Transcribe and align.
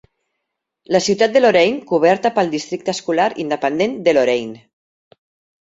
La 0.95 1.01
ciutat 1.07 1.35
de 1.35 1.43
Loraine 1.43 1.83
coberta 1.91 2.31
pel 2.39 2.51
districte 2.55 2.97
escolar 2.97 3.29
independent 3.45 3.97
de 4.09 4.19
Loraine. 4.21 4.65